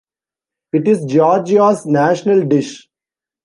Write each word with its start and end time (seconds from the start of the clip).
It 0.73 0.87
is 0.87 1.05
Georgia's 1.05 1.85
national 1.85 2.47
dish. 2.47 2.89